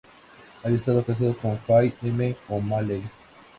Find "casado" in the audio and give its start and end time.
1.05-1.37